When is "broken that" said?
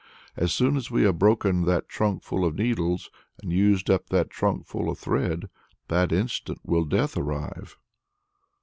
1.19-1.87